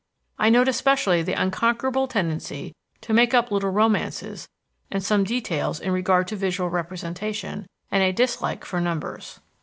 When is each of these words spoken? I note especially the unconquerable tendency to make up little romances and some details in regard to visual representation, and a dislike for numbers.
I 0.39 0.49
note 0.49 0.67
especially 0.67 1.21
the 1.21 1.39
unconquerable 1.39 2.07
tendency 2.07 2.73
to 3.01 3.13
make 3.13 3.35
up 3.35 3.51
little 3.51 3.69
romances 3.69 4.47
and 4.89 5.03
some 5.03 5.23
details 5.23 5.79
in 5.79 5.91
regard 5.91 6.27
to 6.29 6.35
visual 6.35 6.71
representation, 6.71 7.67
and 7.91 8.01
a 8.01 8.11
dislike 8.11 8.65
for 8.65 8.81
numbers. 8.81 9.41